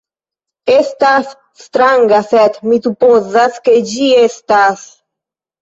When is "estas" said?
0.75-1.29, 4.25-4.91